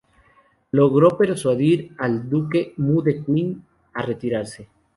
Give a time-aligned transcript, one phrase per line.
[0.71, 3.63] Logró persuadir al duque Mu de Qin
[3.93, 4.67] a retirarse.